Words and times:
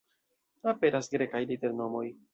Aperas 0.71 1.11
Grekaj 1.17 1.45
liternomoj. 1.53 2.05